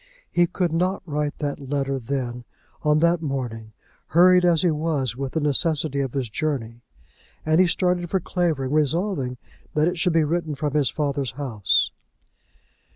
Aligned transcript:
He 0.31 0.47
could 0.47 0.73
not 0.73 1.03
write 1.05 1.37
that 1.37 1.69
letter 1.69 1.99
then, 1.99 2.43
on 2.81 2.97
that 3.01 3.21
morning, 3.21 3.71
hurried 4.07 4.43
as 4.43 4.63
he 4.63 4.71
was 4.71 5.15
with 5.15 5.33
the 5.33 5.39
necessity 5.39 5.99
of 5.99 6.13
his 6.15 6.27
journey; 6.27 6.81
and 7.45 7.61
he 7.61 7.67
started 7.67 8.09
for 8.09 8.19
Clavering 8.19 8.71
resolving 8.71 9.37
that 9.75 9.87
it 9.87 9.99
should 9.99 10.13
be 10.13 10.23
written 10.23 10.55
from 10.55 10.73
his 10.73 10.89
father's 10.89 11.33
house. 11.33 11.91